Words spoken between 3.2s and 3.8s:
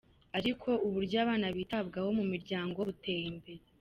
imbere.